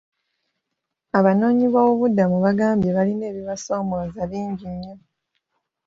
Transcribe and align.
Abanoonyiboobubudamu 1.17 2.37
baagambye 2.43 2.89
baalina 2.95 3.25
ebibasoomooza 3.31 4.21
bingi 4.31 4.65
nnyo. 4.73 4.95